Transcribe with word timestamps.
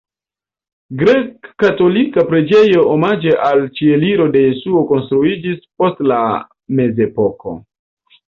Grek-katolika 1.01 2.23
preĝejo 2.29 2.85
omaĝe 2.93 3.35
al 3.49 3.61
Ĉieliro 3.79 4.27
de 4.37 4.41
Jesuo 4.45 4.83
konstruiĝis 4.93 5.61
post 5.83 6.01
la 6.13 6.23
mezepoko. 6.81 7.57